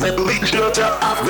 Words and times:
Release 0.00 0.52
yourself. 0.52 1.22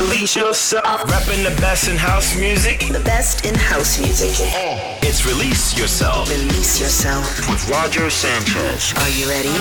Release 0.00 0.36
yourself. 0.36 1.04
Rapping 1.10 1.44
the 1.44 1.54
best 1.60 1.88
in 1.88 1.96
house 1.96 2.36
music. 2.36 2.80
The 2.90 3.02
best 3.04 3.44
in 3.46 3.54
house 3.54 4.00
music. 4.00 4.30
Oh. 4.40 4.98
It's 5.02 5.24
Release 5.26 5.78
Yourself 5.78 6.28
Release 6.30 6.80
yourself. 6.80 7.48
with 7.48 7.68
Roger 7.70 8.10
Sanchez. 8.10 8.94
Are 8.96 9.08
you 9.10 9.28
ready? 9.28 9.52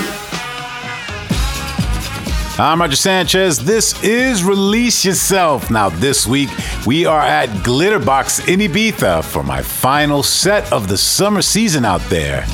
I'm 2.57 2.79
Roger 2.81 2.95
Sanchez. 2.95 3.63
This 3.63 4.01
is 4.03 4.43
Release 4.43 5.03
Yourself. 5.05 5.71
Now, 5.71 5.89
this 5.89 6.27
week 6.27 6.49
we 6.85 7.05
are 7.05 7.21
at 7.21 7.49
Glitterbox 7.63 8.47
in 8.51 8.59
Ibiza 8.61 9.23
for 9.23 9.43
my 9.43 9.61
final 9.61 10.21
set 10.23 10.71
of 10.71 10.87
the 10.87 10.97
summer 10.97 11.41
season 11.41 11.85
out 11.85 12.01
there. 12.09 12.45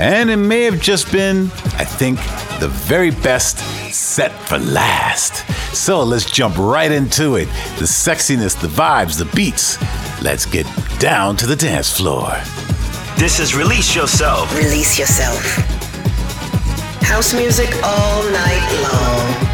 And 0.00 0.30
it 0.30 0.36
may 0.36 0.62
have 0.62 0.80
just 0.80 1.12
been, 1.12 1.44
I 1.76 1.84
think, 1.84 2.18
the 2.60 2.68
very 2.68 3.10
best 3.10 3.58
set 3.92 4.32
for 4.48 4.58
last. 4.58 5.46
So 5.74 6.02
let's 6.02 6.30
jump 6.30 6.56
right 6.58 6.90
into 6.90 7.36
it. 7.36 7.46
The 7.78 7.86
sexiness, 7.86 8.58
the 8.60 8.68
vibes, 8.68 9.18
the 9.18 9.26
beats. 9.36 9.80
Let's 10.22 10.46
get 10.46 10.66
down 10.98 11.36
to 11.38 11.46
the 11.46 11.56
dance 11.56 11.94
floor. 11.94 12.30
This 13.16 13.38
is 13.38 13.54
Release 13.54 13.94
Yourself. 13.94 14.52
Release 14.56 14.98
yourself. 14.98 15.44
House 17.02 17.34
music 17.34 17.68
all 17.84 18.22
night 18.30 18.88
long. 18.92 19.51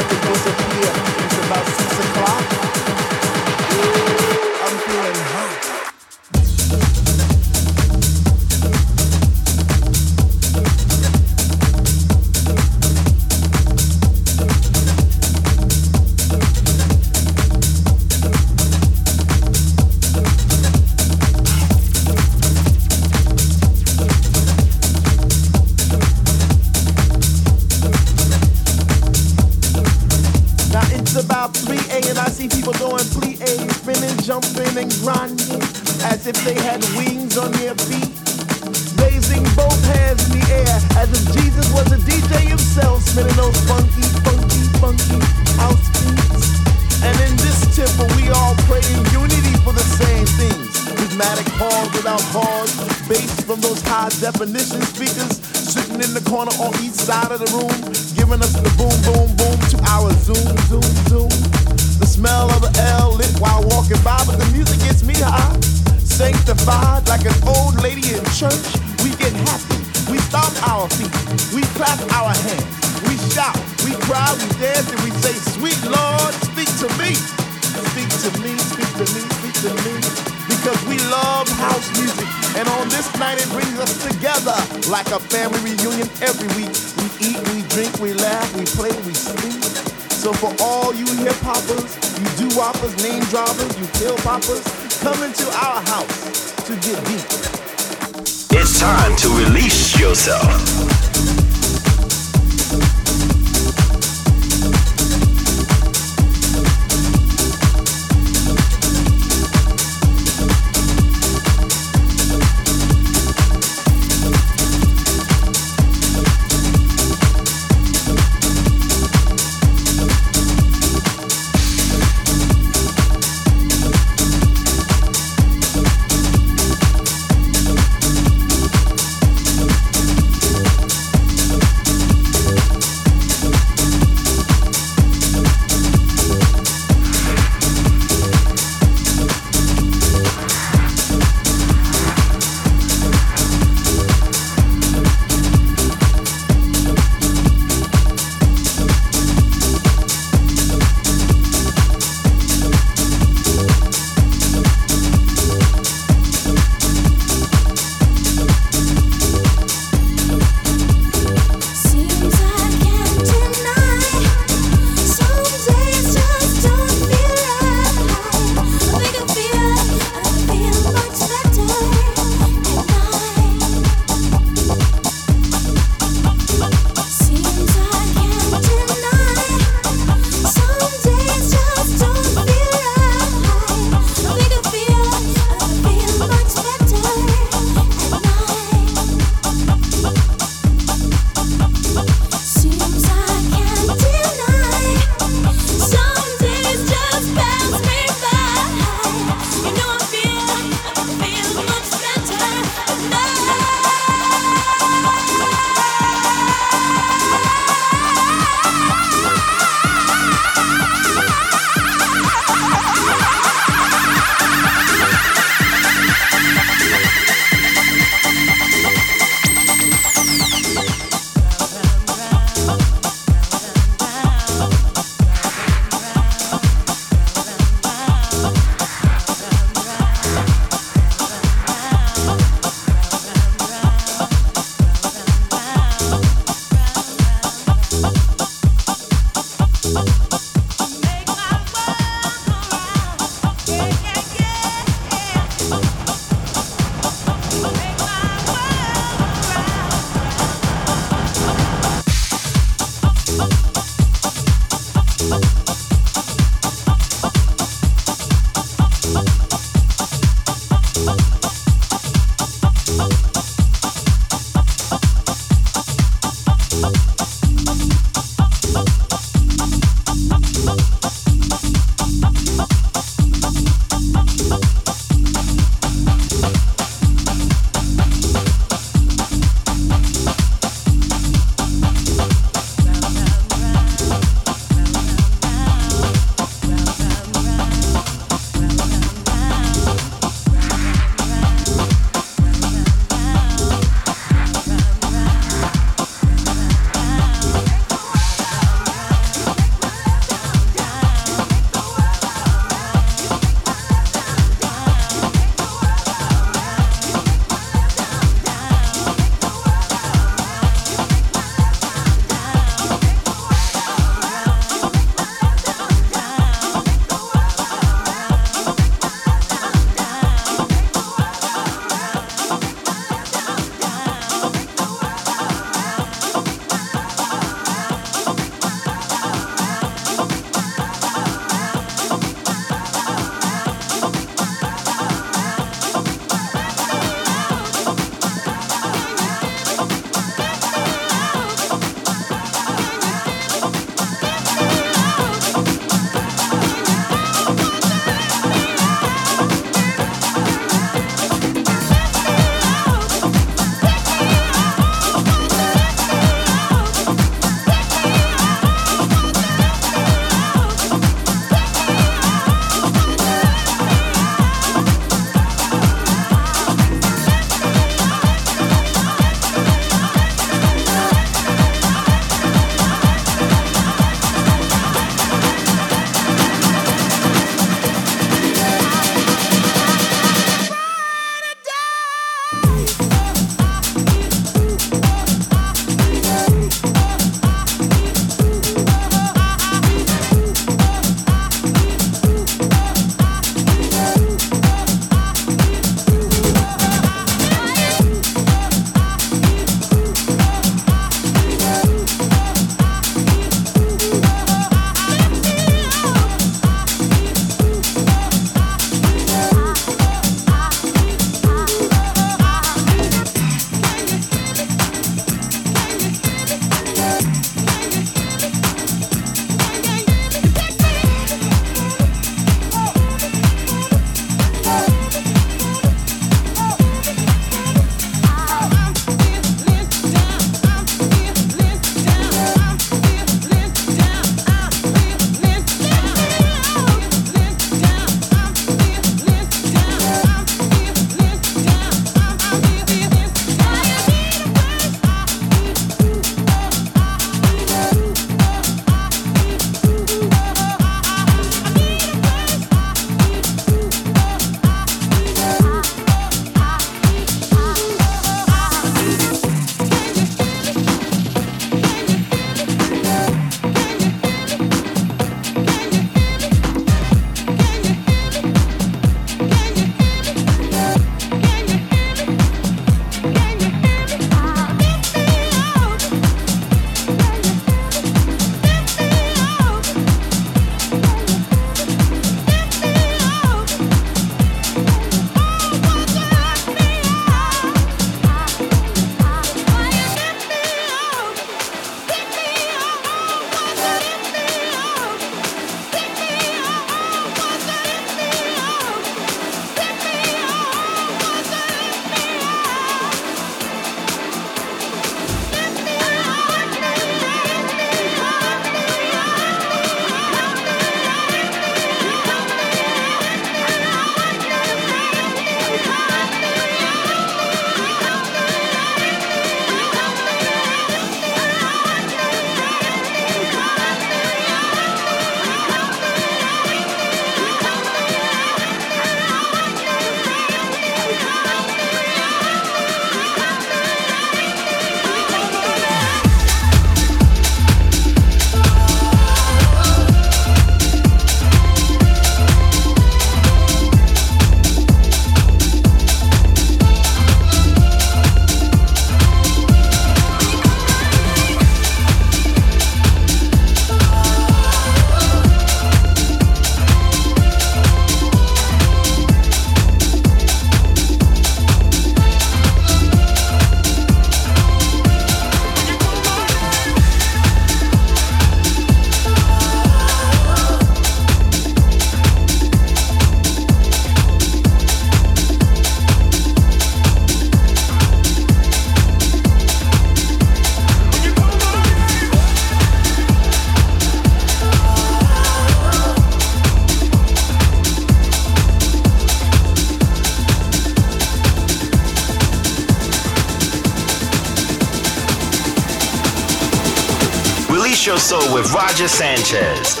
Roger 598.91 599.07
Sanchez. 599.07 600.00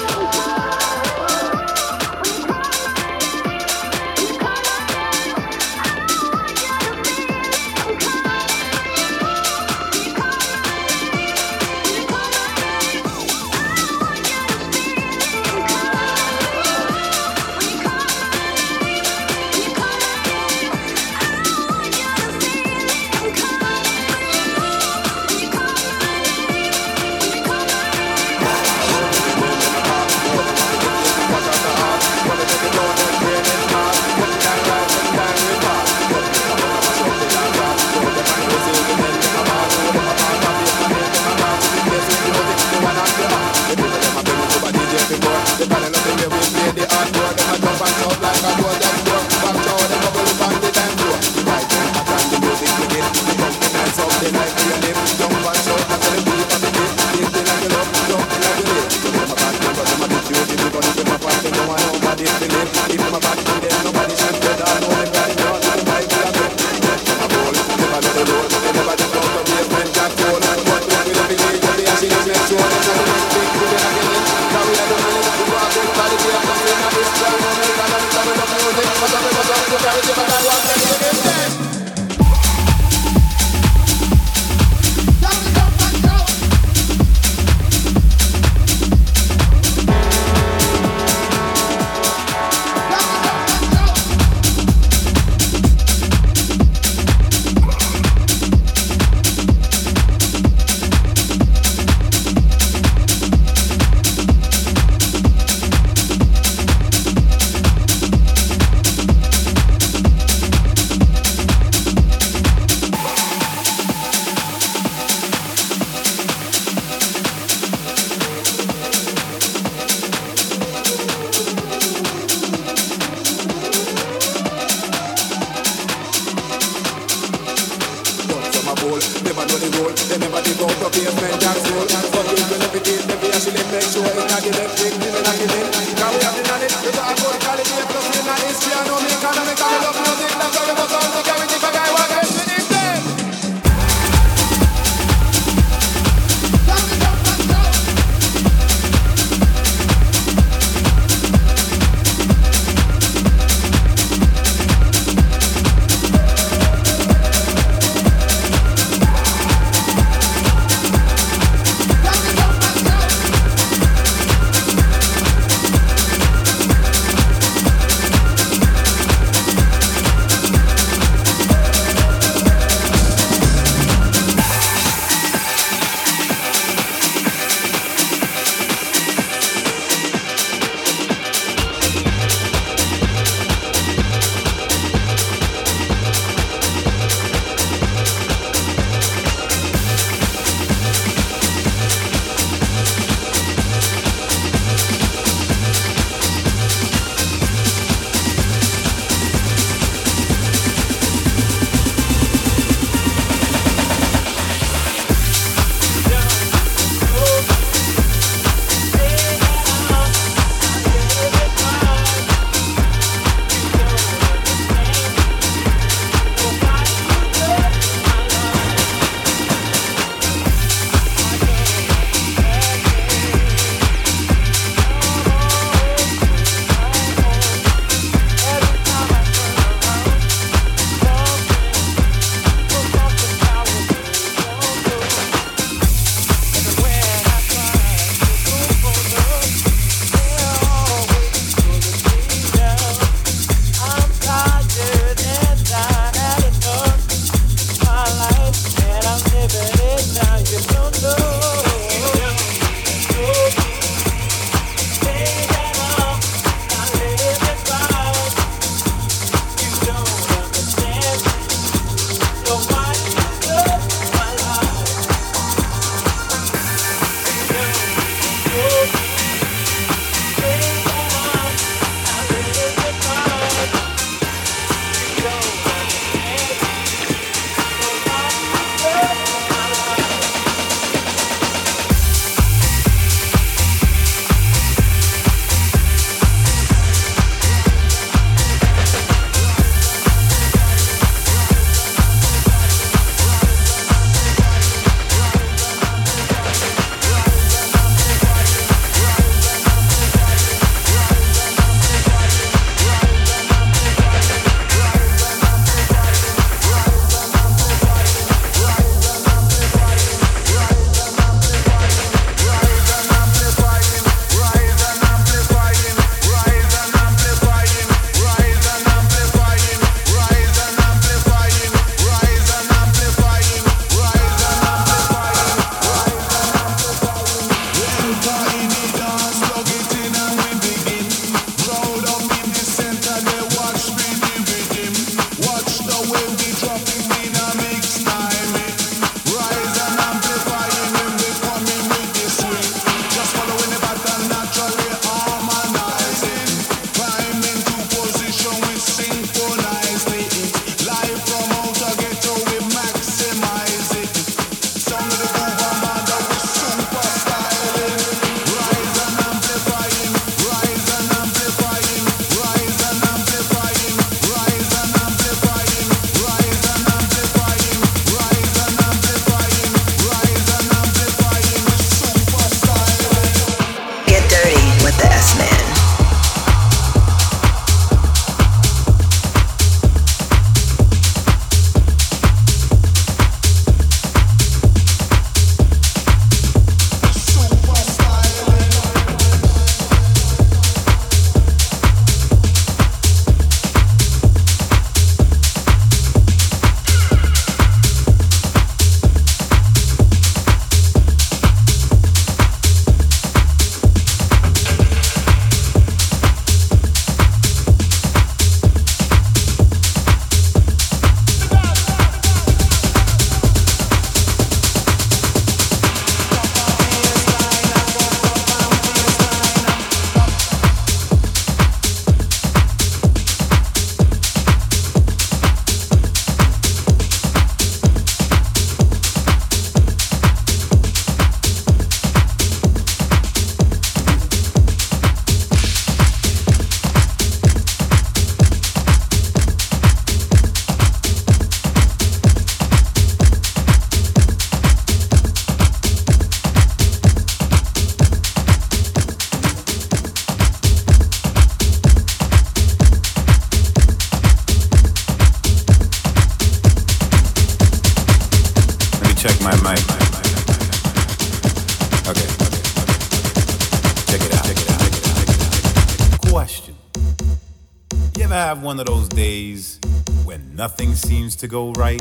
To 471.41 471.47
go 471.47 471.71
right? 471.71 471.99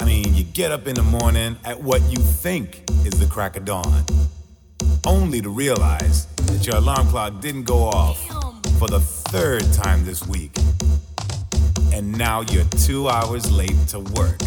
I 0.00 0.04
mean, 0.04 0.32
you 0.32 0.44
get 0.44 0.70
up 0.70 0.86
in 0.86 0.94
the 0.94 1.02
morning 1.02 1.56
at 1.64 1.80
what 1.80 2.02
you 2.02 2.18
think 2.18 2.84
is 3.04 3.18
the 3.18 3.26
crack 3.26 3.56
of 3.56 3.64
dawn, 3.64 4.04
only 5.04 5.40
to 5.40 5.48
realize 5.48 6.26
that 6.36 6.64
your 6.64 6.76
alarm 6.76 7.08
clock 7.08 7.40
didn't 7.40 7.64
go 7.64 7.78
off 7.78 8.24
for 8.78 8.86
the 8.86 9.00
third 9.00 9.64
time 9.72 10.04
this 10.04 10.24
week. 10.24 10.52
And 11.92 12.16
now 12.16 12.42
you're 12.42 12.64
two 12.86 13.08
hours 13.08 13.50
late 13.50 13.88
to 13.88 13.98
work. 13.98 14.40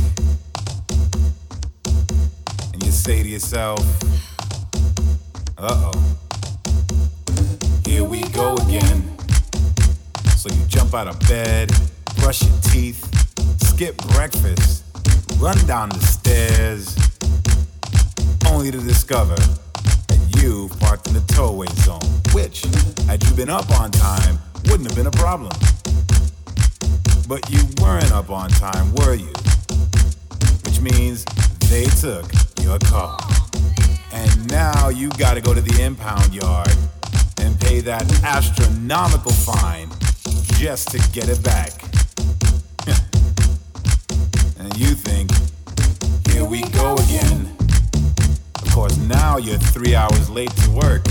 And 2.72 2.82
you 2.82 2.92
say 2.92 3.24
to 3.24 3.28
yourself, 3.28 3.82
now 34.50 34.90
you 34.90 35.10
gotta 35.18 35.42
go 35.42 35.54
to 35.54 35.62
the 35.62 35.82
impound 35.82 36.34
yard 36.34 36.76
and 37.40 37.60
pay 37.60 37.80
that 37.82 38.04
astronomical 38.24 39.32
fine 39.32 39.90
just 40.58 40.90
to 40.90 40.98
get 41.12 41.30
it 41.30 41.44
back. 41.44 41.72
and 44.60 44.78
you 44.78 44.94
think, 44.96 45.32
here 46.30 46.46
we 46.46 46.62
go 46.72 46.96
again. 46.96 47.56
Of 48.62 48.72
course, 48.72 48.98
now 48.98 49.38
you're 49.38 49.58
three 49.58 49.96
hours 49.96 50.30
late 50.30 50.52
to 50.52 50.72
work. 50.72 51.06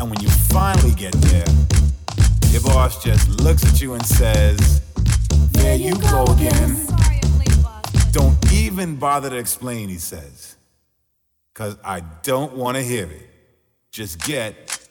And 0.00 0.10
when 0.10 0.20
you 0.20 0.28
finally 0.28 0.94
get 0.94 1.12
there, 1.14 1.46
your 2.50 2.62
boss 2.62 3.02
just 3.02 3.28
looks 3.40 3.64
at 3.64 3.80
you 3.80 3.94
and 3.94 4.04
says, 4.04 4.82
There 5.52 5.76
you 5.76 5.96
go 5.98 6.24
again. 6.24 6.86
Don't 8.12 8.52
even 8.52 8.96
bother 8.96 9.30
to 9.30 9.36
explain, 9.36 9.88
he 9.88 9.98
says. 9.98 10.56
Cause 11.54 11.76
I 11.84 12.00
don't 12.00 12.54
wanna 12.56 12.82
hear 12.82 13.06
it. 13.06 13.30
Just 13.92 14.20
get 14.24 14.88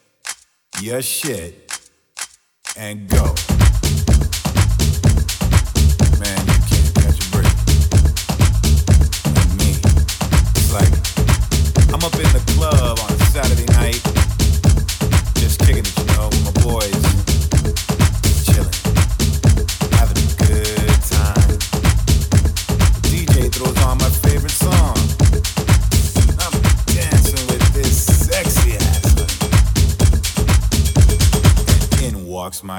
your 0.81 1.01
shit 1.01 1.89
and 2.77 3.09
go. 3.09 3.35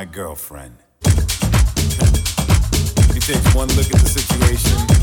My 0.05 0.13
girlfriend. 0.13 0.77
He 3.13 3.21
takes 3.21 3.55
one 3.55 3.69
look 3.69 3.87
at 3.87 4.01
the 4.01 4.09
situation, 4.09 4.94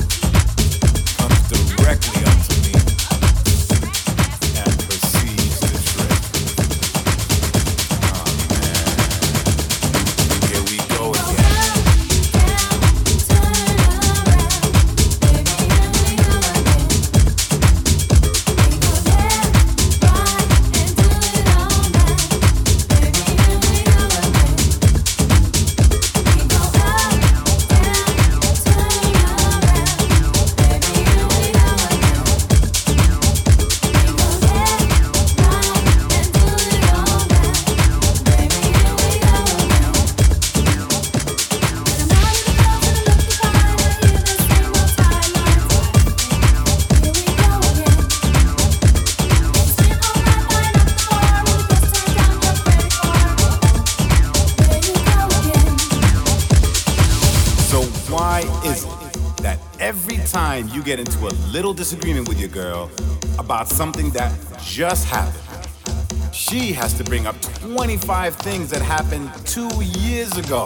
little 61.72 61.84
disagreement 61.86 62.28
with 62.28 62.38
your 62.38 62.50
girl 62.50 62.92
about 63.40 63.66
something 63.66 64.10
that 64.10 64.34
just 64.62 65.08
happened, 65.08 66.34
she 66.34 66.74
has 66.74 66.94
to 66.94 67.04
bring 67.06 67.26
up 67.26 67.40
25 67.62 68.36
things 68.36 68.70
that 68.70 68.82
happened 68.82 69.32
two 69.46 69.70
years 69.82 70.36
ago 70.38 70.66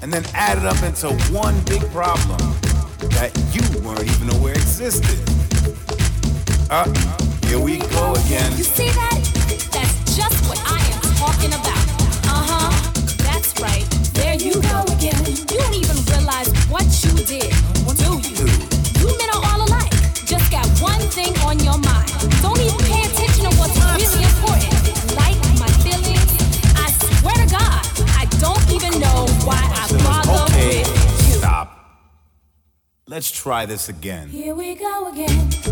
and 0.00 0.10
then 0.10 0.24
add 0.32 0.56
it 0.56 0.64
up 0.64 0.82
into 0.82 1.08
one 1.30 1.54
big 1.64 1.82
problem 1.90 2.38
that 3.18 3.30
you 3.52 3.62
weren't 3.86 4.04
even 4.04 4.34
aware 4.36 4.54
existed? 4.54 5.18
Uh, 6.70 6.86
here 7.46 7.58
we 7.58 7.76
go 7.78 8.14
again. 8.14 9.09
Try 33.40 33.64
this 33.64 33.88
again. 33.88 34.28
Here 34.28 34.54
we 34.54 34.74
go 34.74 35.10
again. 35.10 35.69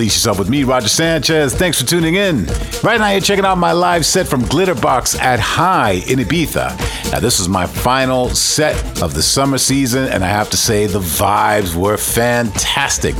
Release 0.00 0.14
Yourself 0.14 0.38
with 0.38 0.48
me, 0.48 0.64
Roger 0.64 0.88
Sanchez. 0.88 1.54
Thanks 1.54 1.78
for 1.78 1.86
tuning 1.86 2.14
in. 2.14 2.46
Right 2.82 2.98
now, 2.98 3.10
you're 3.10 3.20
checking 3.20 3.44
out 3.44 3.58
my 3.58 3.72
live 3.72 4.06
set 4.06 4.26
from 4.26 4.40
Glitterbox 4.40 5.20
at 5.20 5.38
High 5.38 6.02
in 6.08 6.20
Ibiza. 6.20 7.12
Now, 7.12 7.20
this 7.20 7.38
is 7.38 7.50
my 7.50 7.66
final 7.66 8.30
set 8.30 9.02
of 9.02 9.12
the 9.12 9.22
summer 9.22 9.58
season, 9.58 10.06
and 10.06 10.24
I 10.24 10.28
have 10.28 10.48
to 10.50 10.56
say, 10.56 10.86
the 10.86 11.00
vibes 11.00 11.74
were 11.74 11.98
fantastic. 11.98 13.14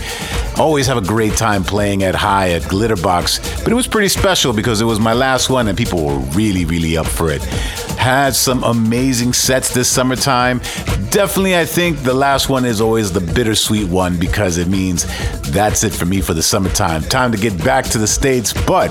Always 0.59 0.87
have 0.87 0.97
a 0.97 1.07
great 1.07 1.35
time 1.35 1.65
playing 1.65 2.03
at 2.03 2.15
High 2.15 2.53
at 2.53 2.63
Glitterbox, 2.63 3.63
but 3.63 3.71
it 3.71 3.77
was 3.77 3.87
pretty 3.87 4.09
special 4.09 4.55
because 4.55 4.81
it 4.81 4.87
was 4.87 4.99
my 4.99 5.13
last 5.13 5.51
one, 5.51 5.69
and 5.69 5.77
people 5.77 6.07
were 6.07 6.19
really, 6.31 6.65
really 6.65 6.97
up 6.97 7.07
for 7.07 7.31
it 7.31 7.43
had 8.01 8.35
some 8.35 8.65
amazing 8.65 9.35
sets 9.35 9.75
this 9.75 9.87
summertime. 9.87 10.59
Definitely, 11.11 11.59
I 11.59 11.67
think 11.67 11.99
the 11.99 12.15
last 12.15 12.49
one 12.49 12.65
is 12.65 12.81
always 12.81 13.13
the 13.13 13.21
bittersweet 13.21 13.89
one 13.89 14.19
because 14.19 14.57
it 14.57 14.69
means 14.69 15.05
that's 15.51 15.85
it 15.85 15.93
for 15.93 16.07
me 16.07 16.23
for 16.23 16.33
the 16.33 16.43
summertime. 16.43 17.03
Time 17.03 17.31
to 17.31 17.37
get 17.37 17.63
back 17.63 17.85
to 17.91 17.99
the 17.99 18.07
States, 18.07 18.55
but 18.67 18.89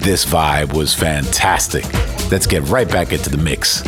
this 0.00 0.26
vibe 0.26 0.72
was 0.72 0.92
fantastic. 0.92 1.84
Let's 2.32 2.48
get 2.48 2.64
right 2.64 2.90
back 2.90 3.12
into 3.12 3.30
the 3.30 3.38
mix. 3.38 3.84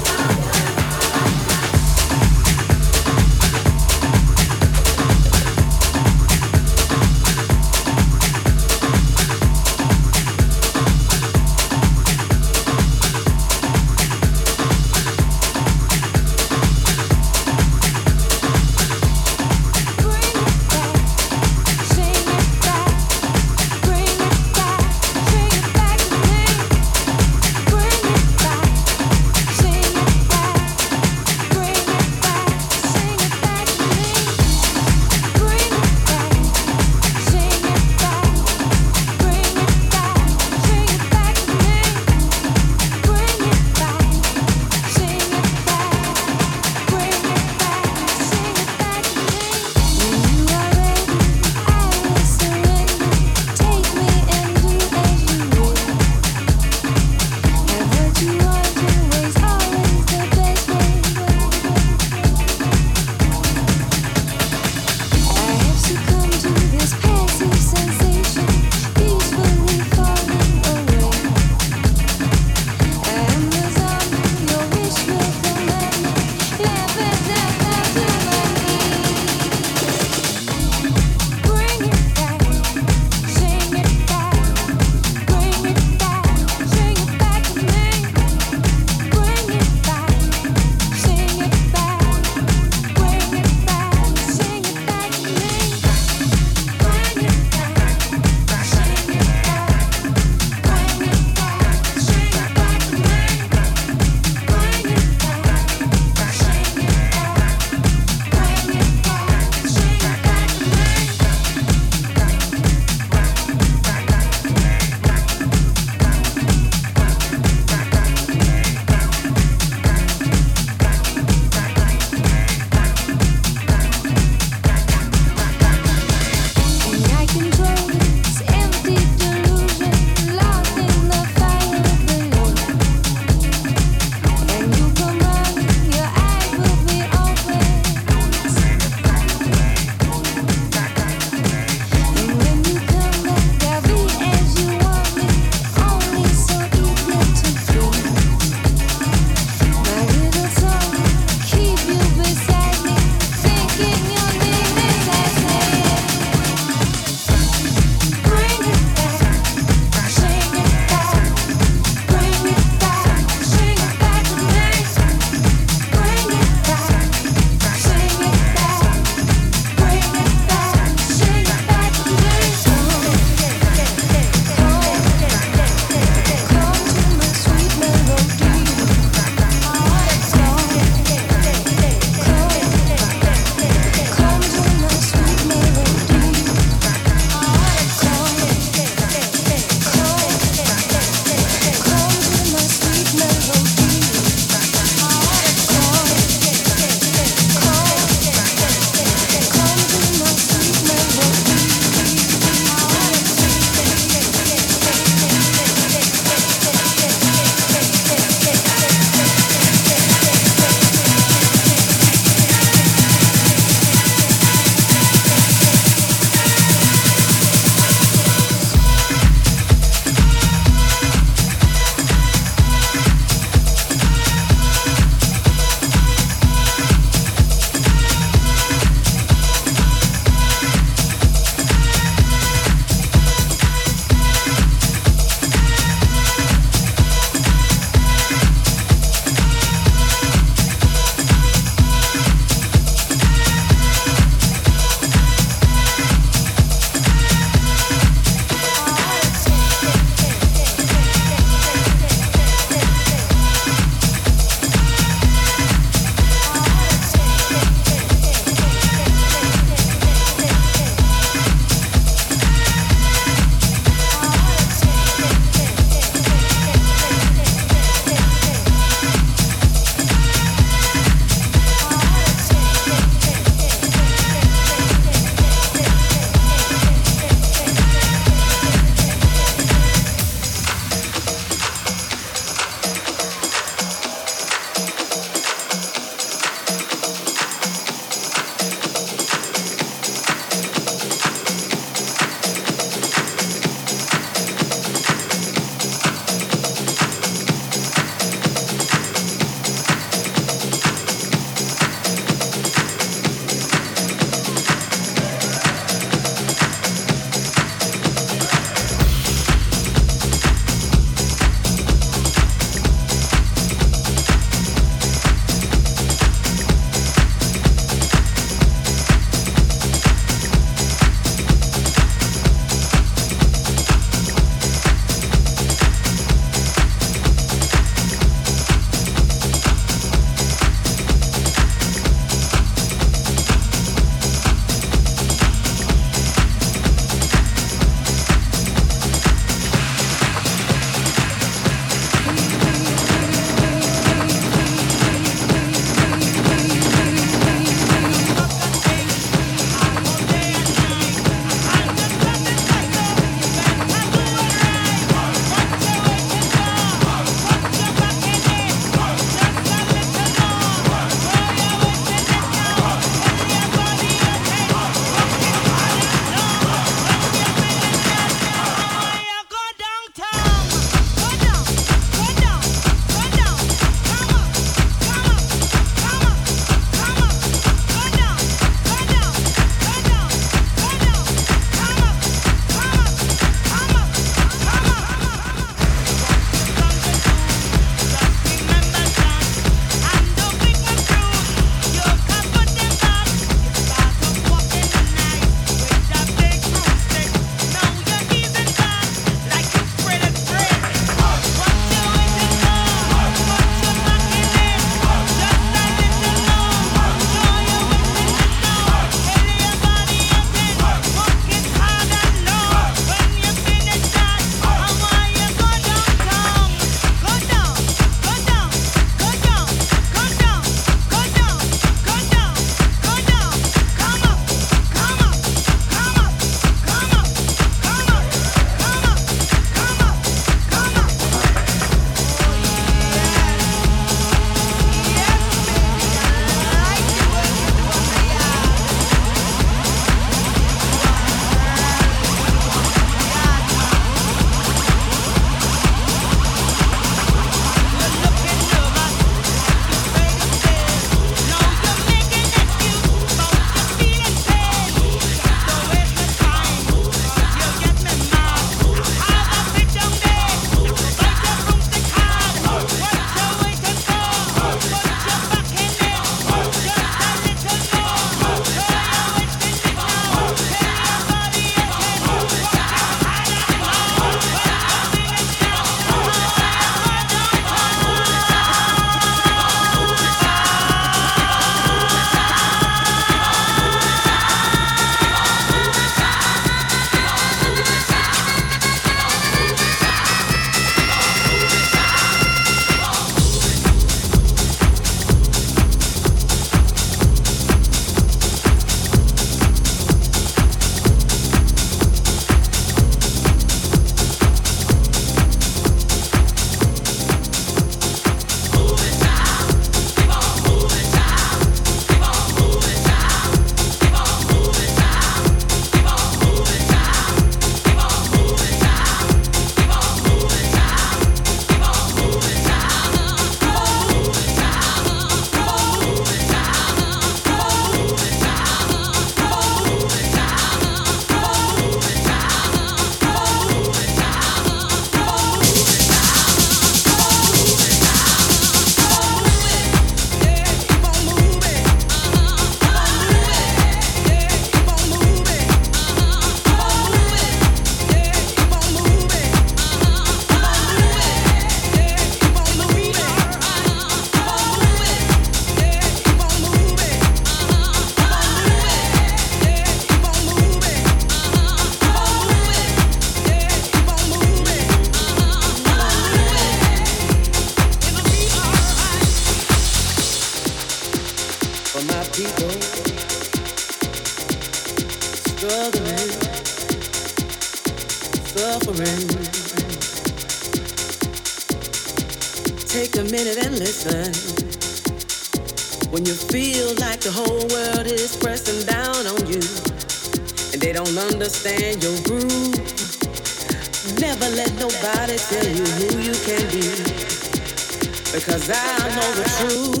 Because 598.43 598.71
I 598.73 599.09
know 599.15 599.31
the 599.35 599.43
truth. 599.43 600.00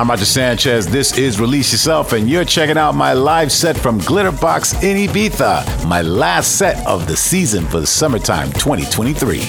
I'm 0.00 0.08
Roger 0.08 0.24
Sanchez. 0.24 0.86
This 0.86 1.18
is 1.18 1.38
Release 1.38 1.72
Yourself, 1.72 2.14
and 2.14 2.26
you're 2.26 2.46
checking 2.46 2.78
out 2.78 2.94
my 2.94 3.12
live 3.12 3.52
set 3.52 3.76
from 3.76 4.00
Glitterbox 4.00 4.82
in 4.82 4.96
Ibiza, 4.96 5.86
my 5.86 6.00
last 6.00 6.56
set 6.56 6.86
of 6.86 7.06
the 7.06 7.14
season 7.14 7.66
for 7.66 7.80
the 7.80 7.86
summertime 7.86 8.50
2023. 8.52 9.40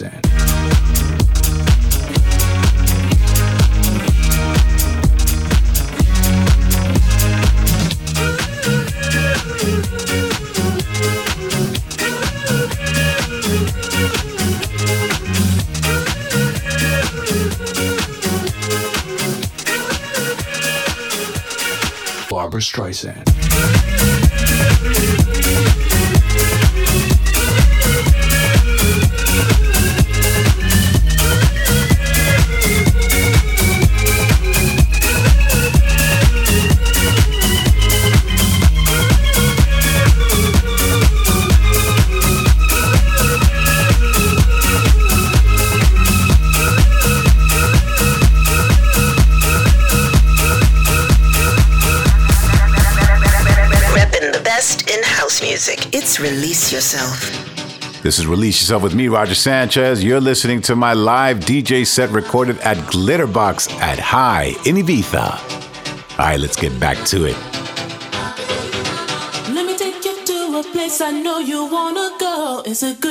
Streisand. 0.00 0.20
Barbra 22.30 22.60
Streisand. 22.60 23.29
Yourself. 56.80 58.02
This 58.02 58.18
is 58.18 58.26
Release 58.26 58.58
Yourself 58.62 58.82
with 58.82 58.94
me, 58.94 59.08
Roger 59.08 59.34
Sanchez. 59.34 60.02
You're 60.02 60.18
listening 60.18 60.62
to 60.62 60.74
my 60.74 60.94
live 60.94 61.40
DJ 61.40 61.86
set 61.86 62.08
recorded 62.08 62.58
at 62.60 62.78
Glitterbox 62.90 63.70
at 63.82 63.98
High 63.98 64.54
in 64.64 64.76
Ibiza. 64.76 65.28
All 66.12 66.16
right, 66.16 66.40
let's 66.40 66.56
get 66.56 66.80
back 66.80 66.96
to 67.08 67.26
it. 67.26 67.36
Let 69.54 69.66
me 69.66 69.76
take 69.76 70.02
you 70.06 70.24
to 70.24 70.60
a 70.60 70.62
place 70.72 71.02
I 71.02 71.10
know 71.10 71.38
you 71.38 71.66
wanna 71.66 72.16
go. 72.18 72.62
It's 72.64 72.82
a 72.82 72.94
good 72.94 73.09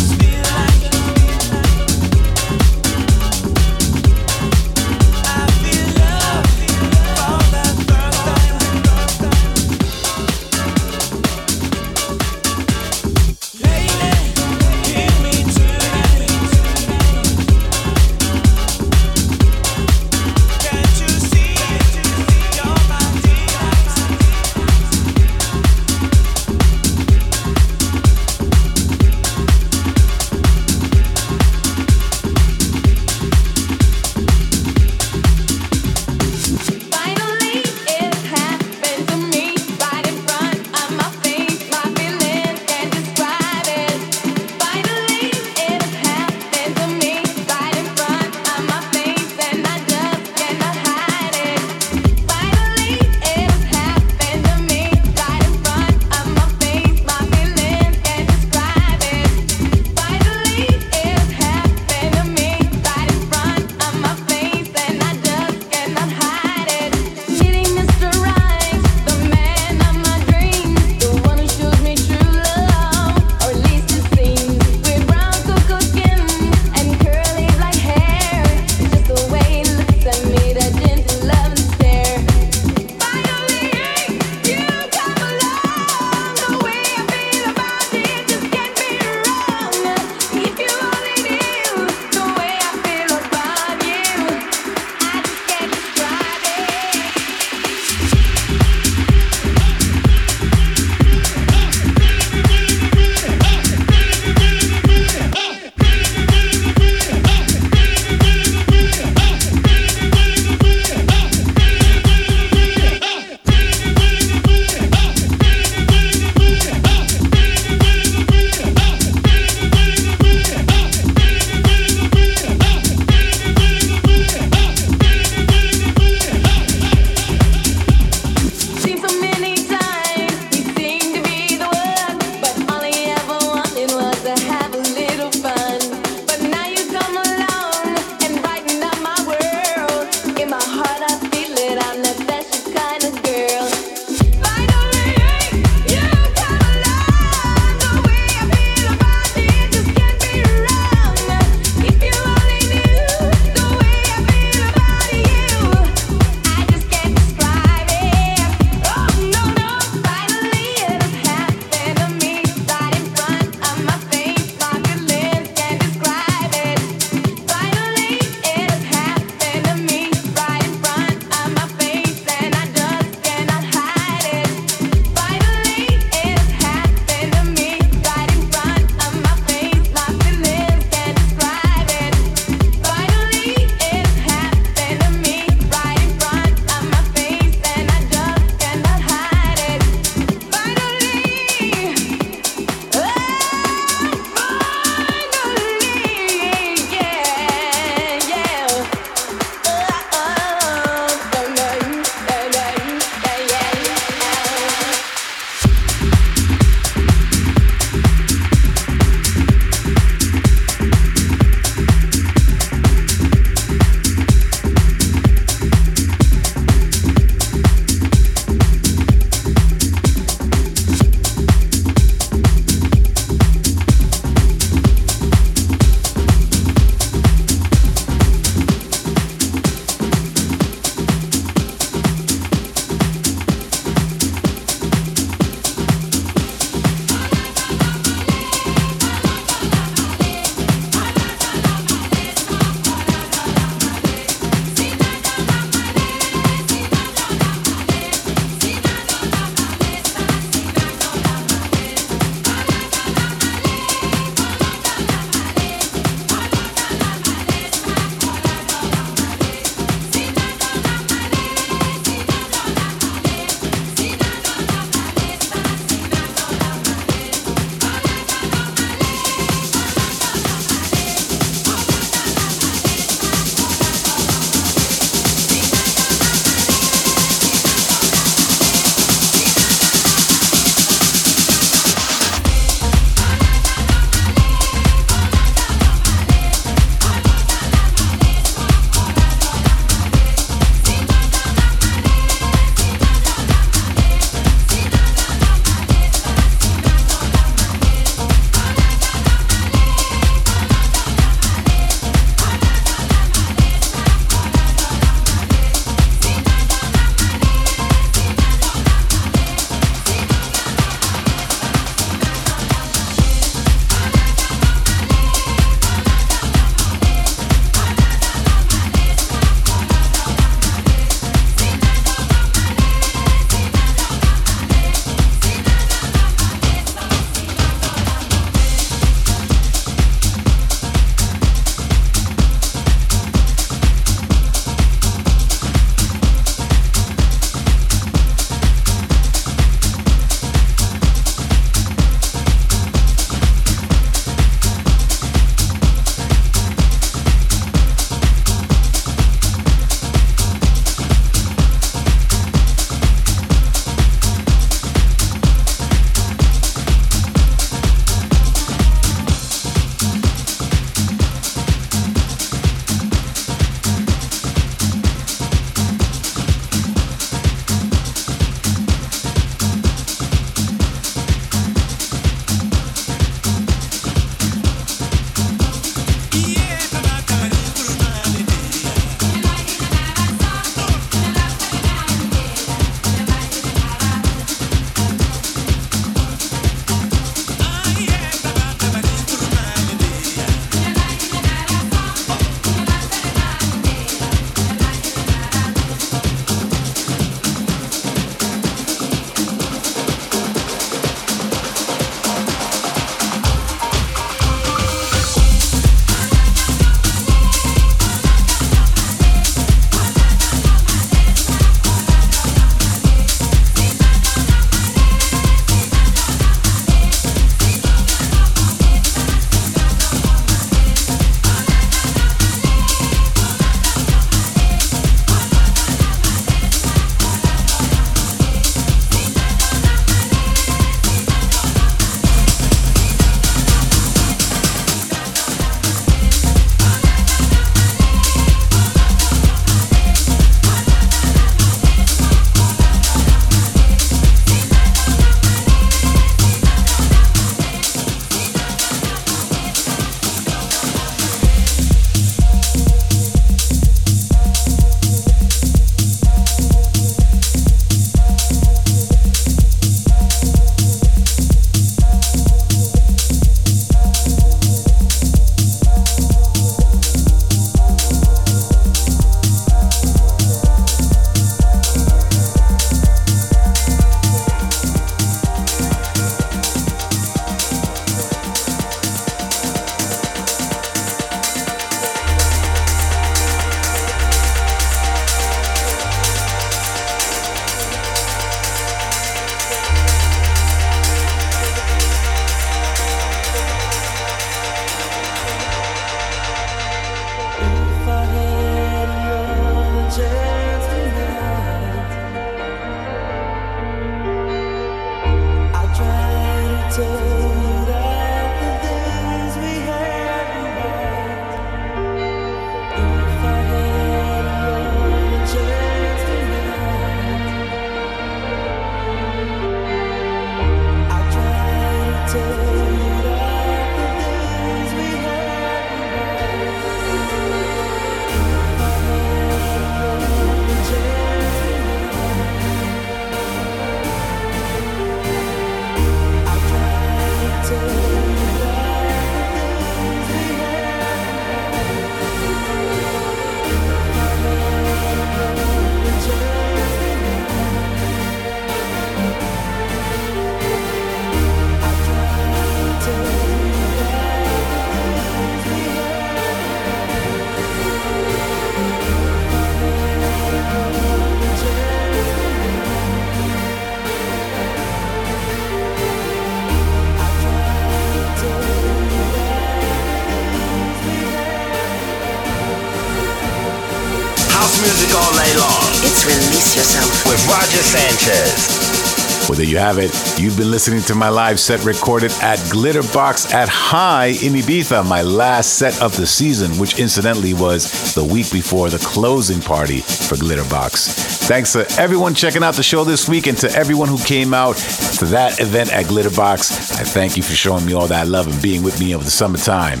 you 579.68 579.78
have 579.78 579.98
it. 579.98 580.10
You've 580.38 580.56
been 580.56 580.70
listening 580.70 581.02
to 581.02 581.14
my 581.14 581.28
live 581.28 581.60
set 581.60 581.84
recorded 581.84 582.32
at 582.42 582.58
Glitterbox 582.70 583.52
at 583.52 583.68
High 583.68 584.28
in 584.28 584.54
Ibiza, 584.54 585.06
my 585.06 585.22
last 585.22 585.78
set 585.78 586.00
of 586.00 586.16
the 586.16 586.26
season, 586.26 586.70
which 586.78 586.98
incidentally 586.98 587.54
was 587.54 588.14
the 588.14 588.24
week 588.24 588.50
before 588.50 588.88
the 588.88 588.98
closing 588.98 589.60
party 589.60 590.00
for 590.00 590.36
Glitterbox. 590.36 591.46
Thanks 591.46 591.72
to 591.72 591.86
everyone 592.00 592.34
checking 592.34 592.62
out 592.62 592.74
the 592.74 592.82
show 592.82 593.04
this 593.04 593.28
week 593.28 593.46
and 593.46 593.58
to 593.58 593.70
everyone 593.72 594.08
who 594.08 594.18
came 594.24 594.54
out 594.54 594.76
to 595.18 595.26
that 595.26 595.60
event 595.60 595.92
at 595.92 596.06
Glitterbox. 596.06 596.98
I 596.98 597.04
thank 597.04 597.36
you 597.36 597.42
for 597.42 597.54
showing 597.54 597.84
me 597.84 597.92
all 597.92 598.06
that 598.06 598.28
love 598.28 598.46
and 598.46 598.62
being 598.62 598.82
with 598.82 598.98
me 599.00 599.14
over 599.14 599.24
the 599.24 599.30
summertime. 599.30 600.00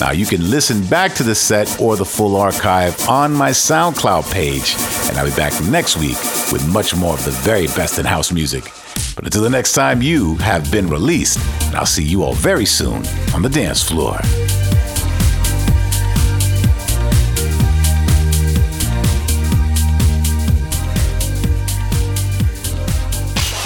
Now, 0.00 0.12
you 0.12 0.24
can 0.24 0.48
listen 0.50 0.82
back 0.86 1.14
to 1.16 1.22
the 1.22 1.34
set 1.34 1.78
or 1.78 1.94
the 1.94 2.06
full 2.06 2.36
archive 2.36 3.06
on 3.06 3.34
my 3.34 3.50
SoundCloud 3.50 4.32
page, 4.32 4.74
and 5.08 5.18
I'll 5.18 5.28
be 5.28 5.36
back 5.36 5.52
next 5.64 5.98
week 5.98 6.16
with 6.50 6.66
much 6.72 6.96
more 6.96 7.12
of 7.12 7.24
the 7.26 7.32
very 7.32 7.66
best 7.66 7.98
in 7.98 8.06
house 8.06 8.32
music. 8.32 8.72
But 9.14 9.24
until 9.24 9.42
the 9.42 9.50
next 9.50 9.72
time, 9.72 10.02
you 10.02 10.36
have 10.36 10.70
been 10.70 10.88
released, 10.88 11.38
and 11.66 11.76
I'll 11.76 11.86
see 11.86 12.04
you 12.04 12.22
all 12.22 12.34
very 12.34 12.66
soon 12.66 13.04
on 13.34 13.42
the 13.42 13.48
dance 13.48 13.82
floor. 13.82 14.18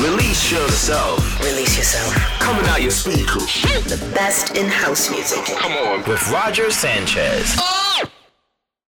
Release 0.01 0.51
yourself. 0.51 1.41
Release 1.41 1.79
Yourself. 1.79 2.15
Coming 2.41 2.67
out 2.67 2.83
your 2.83 2.91
speakers. 2.91 3.63
The 3.85 4.11
best 4.15 4.57
in 4.57 4.67
house 4.67 5.11
music. 5.11 5.45
Come 5.57 5.73
on. 5.73 6.05
With 6.09 6.31
Roger 6.31 6.71
Sanchez. 6.71 7.55
Oh! 7.59 7.84